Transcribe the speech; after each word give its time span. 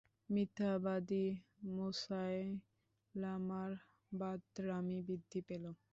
মিথ্যাবাদী 0.29 1.25
মুসায়লামার 1.71 3.71
বাঁদরামি 4.11 4.97
বৃদ্ধি 5.07 5.39
পেল। 5.47 5.63